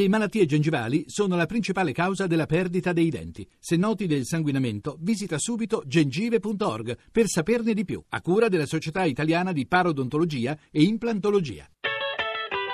[0.00, 3.46] Le malattie gengivali sono la principale causa della perdita dei denti.
[3.58, 9.04] Se noti del sanguinamento, visita subito gengive.org per saperne di più, a cura della Società
[9.04, 11.68] Italiana di Parodontologia e Implantologia.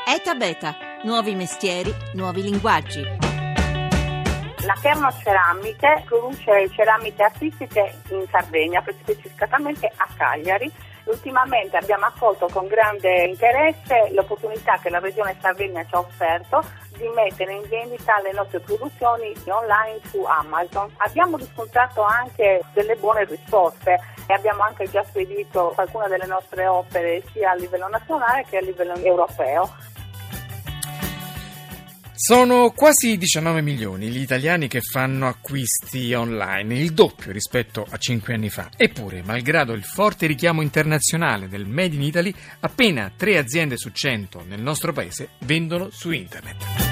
[0.07, 3.03] ETA Beta, nuovi mestieri, nuovi linguaggi.
[3.03, 10.71] La Kerno Ceramiche produce ceramiche artistiche in Sardegna, specificatamente a Cagliari.
[11.07, 16.65] Ultimamente abbiamo accolto con grande interesse l'opportunità che la Regione Sardegna ci ha offerto
[16.97, 20.93] di mettere in vendita le nostre produzioni online su Amazon.
[20.99, 27.23] Abbiamo riscontrato anche delle buone risposte e abbiamo anche già spedito alcune delle nostre opere
[27.33, 29.71] sia a livello nazionale che a livello europeo.
[32.19, 38.33] Sono quasi 19 milioni gli italiani che fanno acquisti online, il doppio rispetto a 5
[38.33, 38.71] anni fa.
[38.75, 44.45] Eppure, malgrado il forte richiamo internazionale del Made in Italy, appena 3 aziende su 100
[44.49, 46.86] nel nostro paese vendono su internet.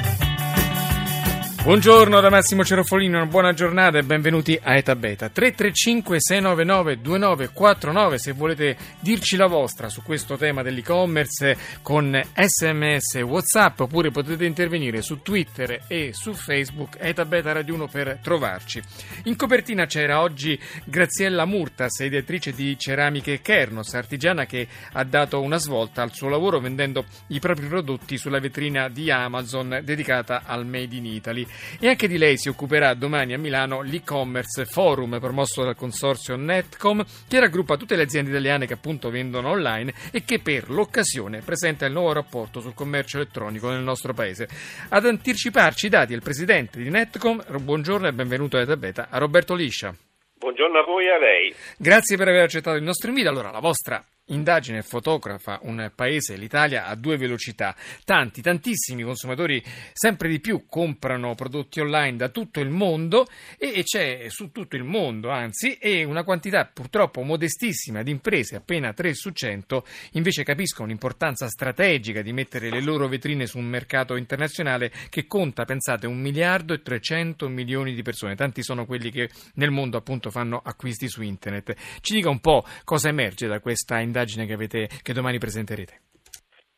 [1.64, 5.30] Buongiorno da Massimo Cerofolino, una buona giornata e benvenuti a Eta Beta.
[5.30, 13.80] 335 699 2949 se volete dirci la vostra su questo tema dell'e-commerce con sms whatsapp
[13.80, 18.82] oppure potete intervenire su Twitter e su Facebook Eta Beta Radio 1 per trovarci.
[19.22, 25.56] In copertina c'era oggi Graziella Murtas, ideatrice di Ceramiche Kernos, artigiana che ha dato una
[25.56, 30.94] svolta al suo lavoro vendendo i propri prodotti sulla vetrina di Amazon dedicata al Made
[30.94, 31.52] in Italy.
[31.80, 37.04] E anche di lei si occuperà domani a Milano l'e-commerce forum promosso dal consorzio Netcom
[37.28, 41.86] che raggruppa tutte le aziende italiane che appunto vendono online e che per l'occasione presenta
[41.86, 44.48] il nuovo rapporto sul commercio elettronico nel nostro paese.
[44.88, 49.18] Ad anticiparci i dati il presidente di Netcom, buongiorno e benvenuto a Eta Beta, a
[49.18, 49.94] Roberto Liscia.
[50.36, 51.54] Buongiorno a voi e a lei.
[51.78, 53.30] Grazie per aver accettato il nostro invito.
[53.30, 57.76] Allora, la vostra indagine fotografa un paese, l'Italia, a due velocità.
[58.04, 63.26] Tanti, tantissimi consumatori sempre di più comprano prodotti online da tutto il mondo
[63.58, 68.92] e, c'è su tutto il mondo, anzi, e una quantità purtroppo modestissima di imprese, appena
[68.92, 74.16] 3 su 100, invece capiscono l'importanza strategica di mettere le loro vetrine su un mercato
[74.16, 78.36] internazionale che conta, pensate, un miliardo e 300 milioni di persone.
[78.36, 81.74] Tanti sono quelli che nel mondo appunto fanno acquisti su internet.
[82.00, 86.00] Ci dica un po' cosa emerge da questa indagine indagine che, avete, che domani presenterete?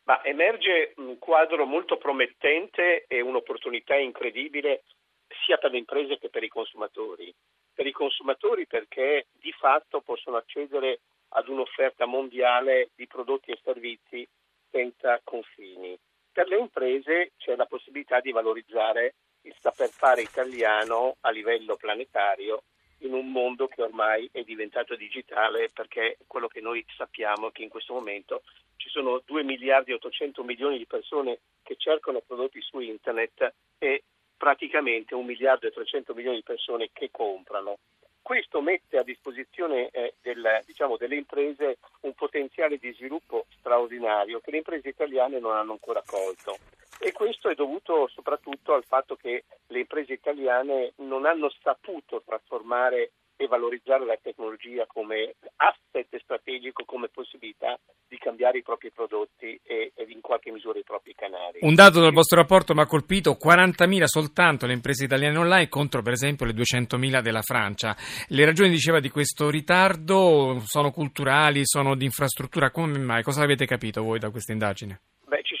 [0.05, 4.83] Ma emerge un quadro molto promettente e un'opportunità incredibile
[5.45, 7.31] sia per le imprese che per i consumatori.
[7.73, 14.27] Per i consumatori perché di fatto possono accedere ad un'offerta mondiale di prodotti e servizi
[14.71, 15.95] senza confini.
[16.31, 22.63] Per le imprese c'è la possibilità di valorizzare il saper fare italiano a livello planetario
[22.99, 27.63] in un mondo che ormai è diventato digitale perché quello che noi sappiamo è che
[27.63, 28.41] in questo momento
[28.77, 34.03] ci sono 2 miliardi e 800 milioni di persone che cercano prodotti su internet e
[34.35, 37.77] praticamente 1 miliardo e 300 milioni di persone che comprano.
[38.21, 44.51] Questo mette a disposizione eh, del, diciamo, delle imprese un potenziale di sviluppo straordinario che
[44.51, 46.57] le imprese italiane non hanno ancora colto
[47.27, 53.47] questo è dovuto soprattutto al fatto che le imprese italiane non hanno saputo trasformare e
[53.47, 57.77] valorizzare la tecnologia come asset strategico, come possibilità
[58.07, 61.59] di cambiare i propri prodotti e, e in qualche misura i propri canali.
[61.59, 66.01] Un dato del vostro rapporto mi ha colpito, 40.000 soltanto le imprese italiane online contro
[66.01, 67.93] per esempio le 200.000 della Francia.
[68.29, 73.21] Le ragioni, diceva, di questo ritardo sono culturali, sono di infrastruttura, come mai?
[73.21, 75.01] Cosa avete capito voi da questa indagine?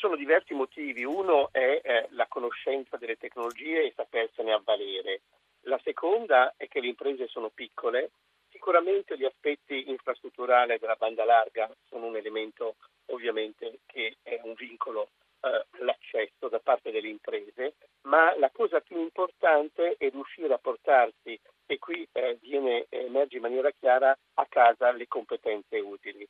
[0.07, 1.03] Sono diversi motivi.
[1.03, 5.19] Uno è eh, la conoscenza delle tecnologie e sapersene avvalere.
[5.63, 8.11] La seconda è che le imprese sono piccole.
[8.49, 12.75] Sicuramente gli aspetti infrastrutturali della banda larga sono un elemento
[13.07, 15.09] ovviamente che è un vincolo
[15.41, 17.73] eh, l'accesso da parte delle imprese,
[18.03, 23.41] ma la cosa più importante è riuscire a portarsi, e qui eh, viene, emerge in
[23.41, 26.25] maniera chiara, a casa le competenze utili.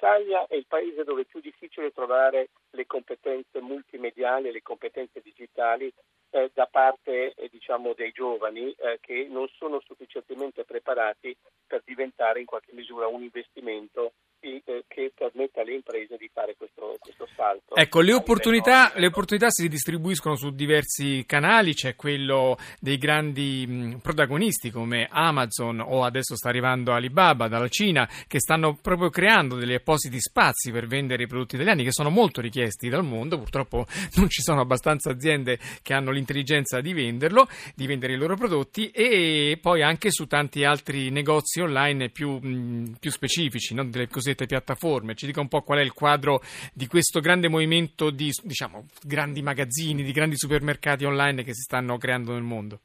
[0.00, 5.92] L'Italia è il paese dove è più difficile trovare le competenze multimediali, le competenze digitali
[6.30, 11.36] eh, da parte eh, diciamo, dei giovani eh, che non sono sufficientemente preparati
[11.66, 16.96] per diventare in qualche misura un investimento eh, che permetta alle imprese di fare questo,
[16.98, 17.59] questo salto.
[17.72, 24.72] Ecco, le opportunità, le opportunità, si distribuiscono su diversi canali, c'è quello dei grandi protagonisti
[24.72, 30.18] come Amazon o adesso sta arrivando Alibaba dalla Cina che stanno proprio creando degli appositi
[30.18, 33.86] spazi per vendere i prodotti italiani che sono molto richiesti dal mondo, purtroppo
[34.16, 37.46] non ci sono abbastanza aziende che hanno l'intelligenza di venderlo,
[37.76, 42.40] di vendere i loro prodotti e poi anche su tanti altri negozi online più,
[42.98, 43.84] più specifici, no?
[43.84, 45.14] delle cosiddette piattaforme.
[45.14, 48.86] Ci dica un po' qual è il quadro di questo grande movimento movimento di diciamo,
[49.02, 52.80] grandi magazzini, di grandi supermercati online che si stanno creando nel mondo?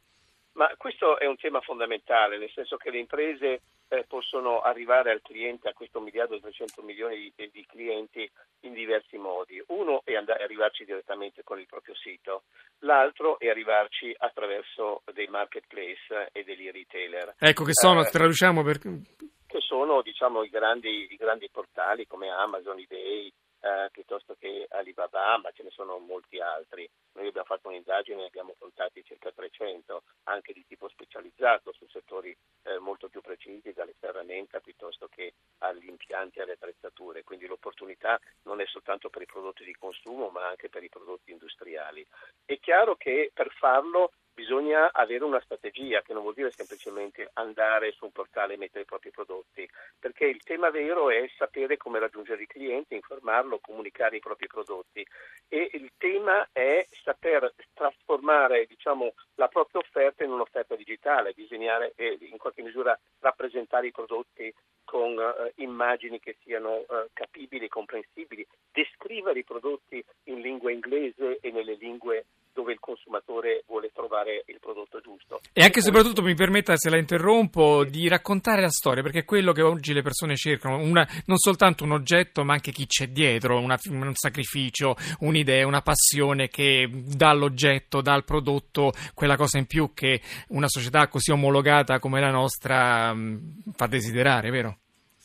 [0.54, 5.22] Ma questo è un tema fondamentale, nel senso che le imprese eh, possono arrivare al
[5.22, 8.30] cliente, a questo miliardo e 300 milioni di, di, clienti,
[8.62, 9.62] in diversi modi.
[9.68, 12.44] Uno è andare, arrivarci direttamente con il proprio sito,
[12.80, 17.36] l'altro è arrivarci attraverso dei marketplace e degli retailer.
[17.38, 18.80] Ecco che sono, eh, traduciamo per...
[18.80, 25.38] Che sono diciamo, i, grandi, i grandi portali come Amazon, eBay, eh, piuttosto che Alibaba,
[25.38, 26.90] ma ce ne sono molti altri.
[27.13, 32.36] Noi abbiamo fatto un'indagine e abbiamo contati circa 300, anche di tipo specializzato su settori
[32.63, 37.24] eh, molto più precisi, dalle ferramenta piuttosto che agli impianti e alle attrezzature.
[37.24, 41.31] Quindi l'opportunità non è soltanto per i prodotti di consumo, ma anche per i prodotti
[41.31, 42.06] industriali.
[42.44, 44.12] È chiaro che per farlo
[44.46, 48.84] bisogna avere una strategia che non vuol dire semplicemente andare su un portale e mettere
[48.84, 54.18] i propri prodotti, perché il tema vero è sapere come raggiungere il cliente, informarlo, comunicare
[54.18, 55.04] i propri prodotti.
[55.48, 62.16] E il tema è saper trasformare diciamo, la propria offerta in un'offerta digitale, disegnare e
[62.22, 64.54] in qualche misura rappresentare i prodotti
[64.84, 71.50] con uh, immagini che siano uh, capibili, comprensibili, descrivere i prodotti in lingua inglese e
[71.50, 75.42] nelle lingue dove il consumatore vuole trovare il prodotto giusto.
[75.52, 79.25] E anche e soprattutto mi permetta, se la interrompo, di raccontare la storia, perché è
[79.25, 83.07] quello che oggi le persone cercano, una, non soltanto un oggetto, ma anche chi c'è
[83.07, 89.58] dietro, una, un sacrificio, un'idea, una passione che dà all'oggetto, dà al prodotto quella cosa
[89.58, 94.78] in più che una società così omologata come la nostra mh, fa desiderare, vero?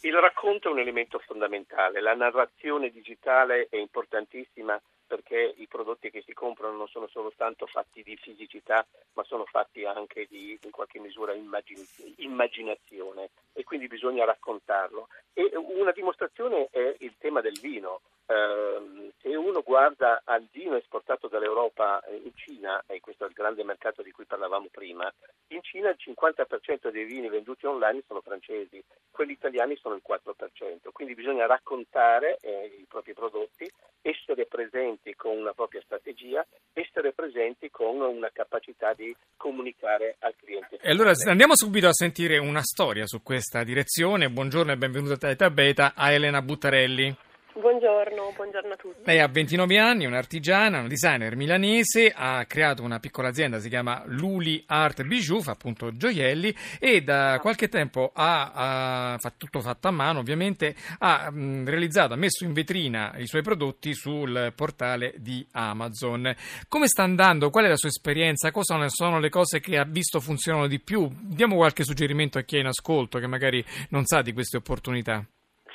[0.03, 4.81] Il racconto è un elemento fondamentale, la narrazione digitale è importantissima
[5.11, 9.85] perché i prodotti che si comprano non sono soltanto fatti di fisicità, ma sono fatti
[9.85, 11.85] anche di in qualche misura immagin-
[12.19, 15.09] immaginazione e quindi bisogna raccontarlo.
[15.33, 18.03] E una dimostrazione è il tema del vino.
[18.27, 23.65] Eh, se uno guarda al vino esportato dall'Europa in Cina, e questo è il grande
[23.65, 25.13] mercato di cui parlavamo prima,
[25.49, 28.81] in Cina il 50% dei vini venduti online sono francesi,
[29.11, 33.69] quelli italiani sono il 4%, quindi bisogna raccontare eh, i propri prodotti,
[34.03, 40.79] essere presenti con una propria strategia, essere presenti con una capacità di comunicare al cliente.
[40.81, 44.29] E allora andiamo subito a sentire una storia su questa direzione.
[44.29, 47.17] Buongiorno e benvenuta a Teta Beta a Elena Buttarelli.
[47.53, 49.01] Buongiorno, buongiorno, a tutti.
[49.05, 53.69] Lei ha 29 anni, è un'artigiana, un designer milanese, ha creato una piccola azienda, si
[53.69, 59.61] chiama Luli Art Bijou, fa appunto gioielli e da qualche tempo ha, ha fa tutto
[59.61, 64.53] fatto a mano ovviamente, ha mh, realizzato, ha messo in vetrina i suoi prodotti sul
[64.55, 66.33] portale di Amazon.
[66.69, 67.51] Come sta andando?
[67.51, 68.53] Qual è la sua esperienza?
[68.53, 71.11] Cosa sono le cose che ha visto funzionano di più?
[71.21, 75.27] Diamo qualche suggerimento a chi è in ascolto che magari non sa di queste opportunità.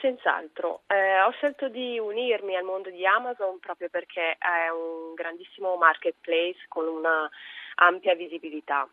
[0.05, 5.77] Senz'altro, eh, ho scelto di unirmi al mondo di Amazon proprio perché è un grandissimo
[5.77, 7.27] marketplace con una
[7.77, 8.87] ampia visibilità.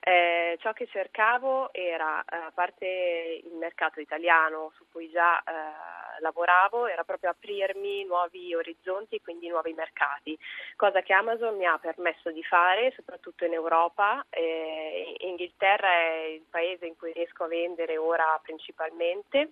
[0.00, 6.20] Eh, ciò che cercavo era, eh, a parte il mercato italiano su cui già eh,
[6.20, 10.34] lavoravo, era proprio aprirmi nuovi orizzonti e quindi nuovi mercati,
[10.76, 14.24] cosa che Amazon mi ha permesso di fare, soprattutto in Europa.
[14.30, 19.50] Eh, Inghilterra è il paese in cui riesco a vendere ora principalmente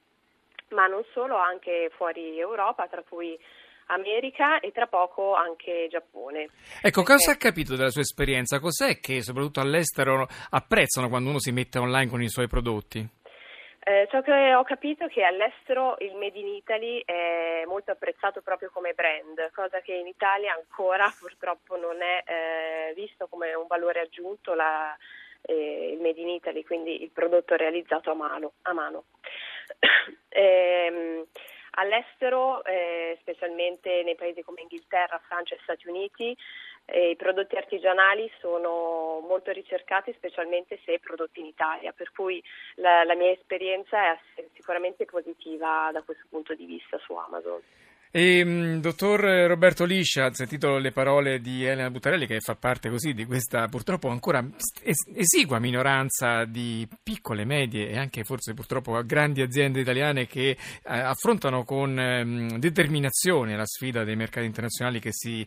[0.73, 3.39] ma non solo, anche fuori Europa, tra cui
[3.87, 6.49] America e tra poco anche Giappone.
[6.81, 8.59] Ecco, cosa ha capito della sua esperienza?
[8.59, 13.21] Cos'è che soprattutto all'estero apprezzano quando uno si mette online con i suoi prodotti?
[13.85, 18.41] Eh, ciò che ho capito è che all'estero il Made in Italy è molto apprezzato
[18.41, 23.67] proprio come brand, cosa che in Italia ancora purtroppo non è eh, visto come un
[23.67, 24.97] valore aggiunto la,
[25.43, 28.53] eh, il Made in Italy, quindi il prodotto realizzato a mano.
[28.63, 29.05] A mano.
[30.33, 31.25] Ehm,
[31.73, 36.37] all'estero, eh, specialmente nei paesi come Inghilterra, Francia e Stati Uniti,
[36.87, 42.43] eh, i prodotti artigianali sono molto ricercati, specialmente se prodotti in Italia, per cui
[42.77, 47.61] la, la mia esperienza è sicuramente positiva da questo punto di vista su Amazon.
[48.15, 52.91] E, mm, dottor Roberto Liscia, ha sentito le parole di Elena Buttarelli che fa parte
[52.91, 54.47] così di questa purtroppo ancora
[55.15, 61.65] esigua minoranza di piccole, medie e anche forse purtroppo grandi aziende italiane che eh, affrontano
[61.65, 65.47] con eh, determinazione la sfida dei mercati internazionali che si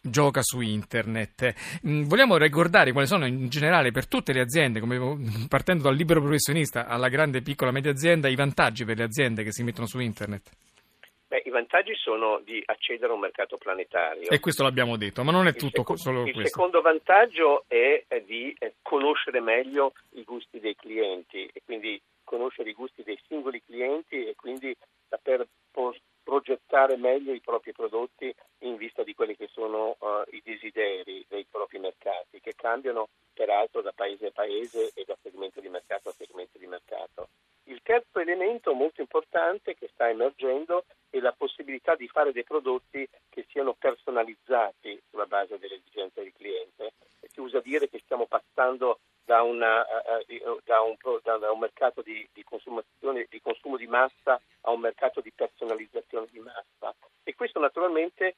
[0.00, 1.54] gioca su internet.
[1.86, 6.20] Mm, vogliamo ricordare quali sono in generale per tutte le aziende, come, partendo dal libero
[6.22, 10.00] professionista alla grande piccola media azienda, i vantaggi per le aziende che si mettono su
[10.00, 10.50] internet?
[11.38, 14.28] Beh, I vantaggi sono di accedere a un mercato planetario.
[14.28, 16.40] E questo l'abbiamo detto, ma non è tutto seco- solo il questo.
[16.40, 22.70] Il secondo vantaggio è di eh, conoscere meglio i gusti dei clienti e quindi conoscere
[22.70, 24.76] i gusti dei singoli clienti e quindi
[25.08, 25.46] saper
[26.28, 31.46] progettare meglio i propri prodotti in vista di quelli che sono uh, i desideri dei
[31.50, 36.12] propri mercati, che cambiano peraltro da paese a paese e da segmento di mercato a
[36.12, 37.30] segmento di mercato.
[37.64, 43.08] Il terzo elemento molto importante che sta emergendo è la possibilità di fare dei prodotti
[43.30, 46.92] che siano personalizzati sulla base delle esigenze del cliente.
[47.32, 52.26] Si usa dire che stiamo passando da, una, uh, da, un, da un, mercato di,
[52.32, 52.42] di,
[53.28, 58.36] di, consumo di massa a un mercato di personalizzazione di massa e questo naturalmente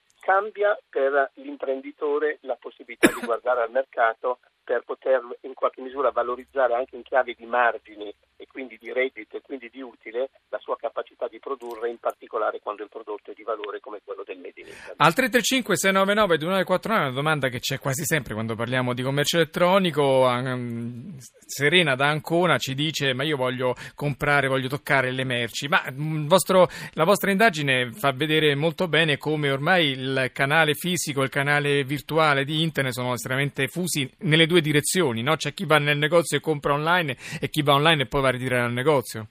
[0.61, 6.75] cambia per l'imprenditore la possibilità di guardare al mercato per poter in qualche misura valorizzare
[6.75, 10.77] anche in chiave di margini e quindi di reddito e quindi di utile la sua
[10.77, 14.61] capacità di produrre, in particolare quando il prodotto è di valore come quello del Made
[14.61, 14.81] in Italy.
[15.03, 20.29] Al 335 699 2949 una domanda che c'è quasi sempre quando parliamo di commercio elettronico.
[20.29, 21.17] Um,
[21.47, 26.27] Serena da Ancona ci dice ma io voglio comprare, voglio toccare le merci, ma um,
[26.27, 31.31] vostro, la vostra indagine fa vedere molto bene come ormai il canale fisico e il
[31.31, 35.35] canale virtuale di internet sono estremamente fusi nelle due direzioni, no?
[35.37, 38.29] c'è chi va nel negozio e compra online e chi va online e poi va
[38.29, 39.29] a ritirare al negozio.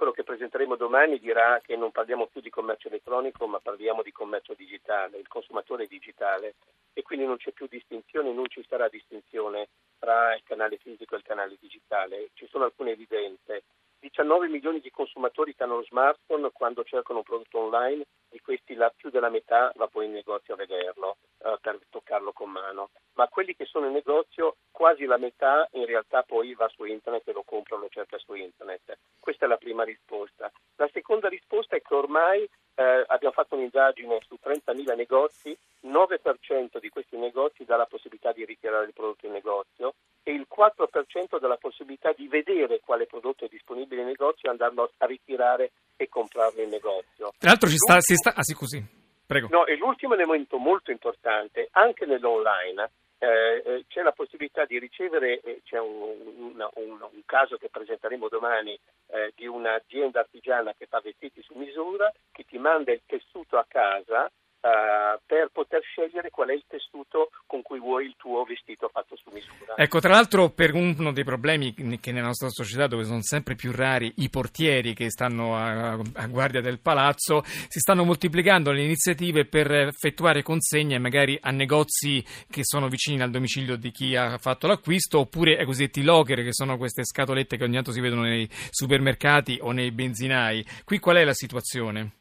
[0.00, 4.10] Quello che presenteremo domani dirà che non parliamo più di commercio elettronico ma parliamo di
[4.12, 6.54] commercio digitale, il consumatore è digitale
[6.94, 11.18] e quindi non c'è più distinzione, non ci sarà distinzione tra il canale fisico e
[11.18, 13.64] il canale digitale, ci sono alcune evidenze.
[14.00, 18.74] 19 milioni di consumatori che hanno lo smartphone quando cercano un prodotto online, di questi
[18.74, 22.88] la più della metà va poi in negozio a vederlo, eh, per toccarlo con mano.
[23.14, 27.28] Ma quelli che sono in negozio, quasi la metà in realtà poi va su internet
[27.28, 28.98] e lo compra o lo cerca su internet.
[29.30, 30.50] Questa è la prima risposta.
[30.74, 35.56] La seconda risposta è che ormai eh, abbiamo fatto un'indagine su 30.000 negozi,
[35.86, 39.94] 9% di questi negozi dà la possibilità di ritirare il prodotto in negozio
[40.24, 44.50] e il 4% dà la possibilità di vedere quale prodotto è disponibile in negozio e
[44.50, 47.30] andarlo a ritirare e comprarlo in negozio.
[47.38, 48.84] Tra l'altro ci sta, si sta, ah sì così,
[49.24, 49.46] prego.
[49.48, 52.90] No, e l'ultimo elemento molto importante, anche nell'online,
[53.22, 57.68] eh, eh, c'è la possibilità di ricevere, eh, c'è un, un, un, un, caso che
[57.68, 63.02] presenteremo domani eh, di un'azienda artigiana che fa vestiti su misura, che ti manda il
[63.04, 64.30] tessuto a casa
[64.62, 69.16] Uh, per poter scegliere qual è il tessuto con cui vuoi il tuo vestito fatto
[69.16, 69.74] su misura.
[69.74, 73.72] Ecco, tra l'altro per uno dei problemi che nella nostra società, dove sono sempre più
[73.72, 79.46] rari i portieri che stanno a, a guardia del palazzo, si stanno moltiplicando le iniziative
[79.46, 84.66] per effettuare consegne magari a negozi che sono vicini al domicilio di chi ha fatto
[84.66, 88.46] l'acquisto, oppure ai cosiddetti locker, che sono queste scatolette che ogni tanto si vedono nei
[88.68, 90.62] supermercati o nei benzinai.
[90.84, 92.19] Qui qual è la situazione?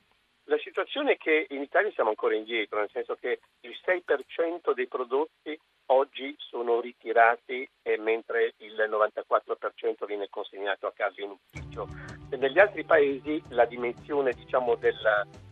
[1.00, 5.58] Situazione è che in Italia siamo ancora indietro, nel senso che il 6% dei prodotti
[5.88, 11.88] oggi sono ritirati eh, mentre il 94% viene consegnato a casa in ufficio.
[12.30, 14.98] E negli altri paesi la dimensione diciamo, del,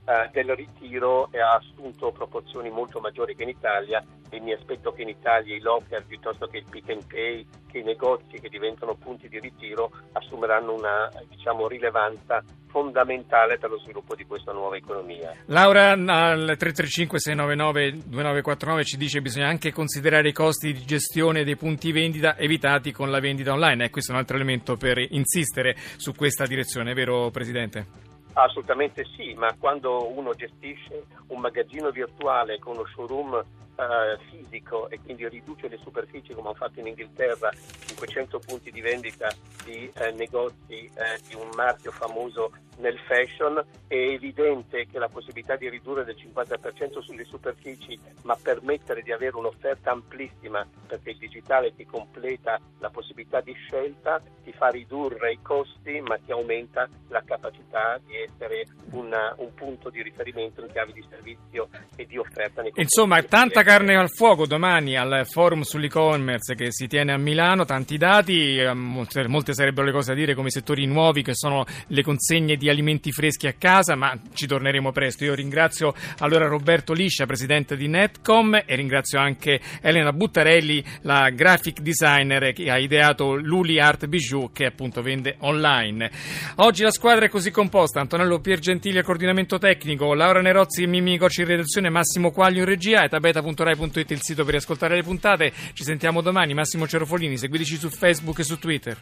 [0.05, 5.03] uh, del, ritiro ha assunto proporzioni molto maggiori che in Italia e mi aspetto che
[5.03, 8.95] in Italia i locker piuttosto che il pick and pay, che i negozi che diventano
[8.95, 15.33] punti di ritiro assumeranno una diciamo, rilevanza fondamentale per lo sviluppo di questa nuova economia.
[15.45, 21.43] Laura al 335 699 2949 ci dice che bisogna anche considerare i costi di gestione
[21.43, 24.97] dei punti vendita evitati con la vendita online e questo è un altro elemento per
[24.97, 28.05] insistere su questa direzione, vero Presidente?
[28.33, 33.43] Assolutamente sì, ma quando uno gestisce un magazzino virtuale con uno showroom
[33.77, 37.51] Uh, fisico e quindi riduce le superfici come hanno fatto in Inghilterra,
[37.85, 39.31] 500 punti di vendita
[39.63, 45.55] di uh, negozi uh, di un marchio famoso nel fashion, è evidente che la possibilità
[45.55, 51.73] di ridurre del 50% sulle superfici ma permettere di avere un'offerta amplissima perché il digitale
[51.75, 57.23] ti completa la possibilità di scelta, ti fa ridurre i costi ma ti aumenta la
[57.25, 62.63] capacità di essere una, un punto di riferimento in chiave di servizio e di offerta.
[62.75, 67.97] Insomma, tanta carne al fuoco domani al forum sull'e-commerce che si tiene a Milano, tanti
[67.97, 72.01] dati, eh, molte, sarebbero le cose da dire come i settori nuovi che sono le
[72.01, 75.25] consegne di alimenti freschi a casa, ma ci torneremo presto.
[75.25, 81.81] Io ringrazio allora Roberto Liscia, presidente di Netcom e ringrazio anche Elena Buttarelli, la graphic
[81.81, 86.09] designer che ha ideato Luli Art Bijou che appunto vende online.
[86.55, 91.17] Oggi la squadra è così composta, Antonello Piergentili al coordinamento tecnico, Laura Nerozzi e Mimmi
[91.17, 93.09] Cocci in redazione, Massimo Quaglio in regia e
[93.57, 95.51] tabeta.rai.it il sito per ascoltare le puntate.
[95.73, 98.97] Ci sentiamo domani, Massimo Cerofolini, seguiteci su Facebook e su Twitter.